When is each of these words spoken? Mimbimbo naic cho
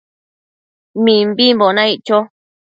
Mimbimbo 1.03 1.67
naic 1.77 1.99
cho 2.07 2.17